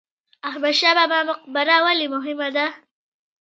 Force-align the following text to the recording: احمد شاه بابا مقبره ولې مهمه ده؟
احمد 0.49 0.73
شاه 0.79 0.93
بابا 0.99 1.19
مقبره 1.29 1.77
ولې 1.85 2.07
مهمه 2.15 2.47
ده؟ 2.55 2.65